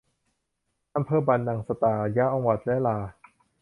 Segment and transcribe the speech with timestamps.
[0.95, 2.97] อำเภอบันนังสตา จังหวัดยะลา